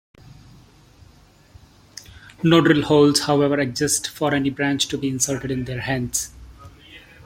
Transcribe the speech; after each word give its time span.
No 2.41 2.59
drill 2.59 2.81
holes, 2.85 3.19
however, 3.19 3.59
exist 3.59 4.07
for 4.09 4.33
any 4.33 4.49
branch 4.49 4.87
to 4.87 4.97
be 4.97 5.07
inserted 5.09 5.51
in 5.51 5.65
their 5.65 5.81
hands. 5.81 6.31